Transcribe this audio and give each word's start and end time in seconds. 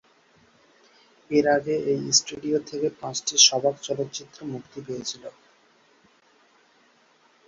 এর 1.29 1.45
আগে 1.57 1.75
এই 1.91 2.01
স্টুডিও 2.19 2.57
থেকে 2.69 2.87
পাঁচটি 3.01 3.35
সবাক 3.47 3.75
চলচ্চিত্র 3.87 4.37
মুক্তি 4.53 4.79
পেয়েছিল। 4.87 5.23